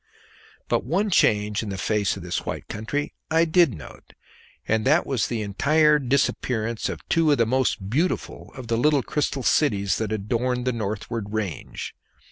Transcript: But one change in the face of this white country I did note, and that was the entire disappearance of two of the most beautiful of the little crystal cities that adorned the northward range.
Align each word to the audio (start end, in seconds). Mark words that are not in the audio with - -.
But 0.67 0.83
one 0.83 1.11
change 1.11 1.61
in 1.61 1.69
the 1.69 1.77
face 1.77 2.17
of 2.17 2.23
this 2.23 2.43
white 2.43 2.67
country 2.67 3.13
I 3.29 3.45
did 3.45 3.75
note, 3.75 4.13
and 4.67 4.83
that 4.83 5.05
was 5.05 5.27
the 5.27 5.43
entire 5.43 5.99
disappearance 5.99 6.89
of 6.89 7.07
two 7.07 7.31
of 7.31 7.37
the 7.37 7.45
most 7.45 7.87
beautiful 7.87 8.51
of 8.55 8.65
the 8.65 8.77
little 8.79 9.03
crystal 9.03 9.43
cities 9.43 9.97
that 9.99 10.11
adorned 10.11 10.65
the 10.65 10.73
northward 10.73 11.31
range. 11.31 11.93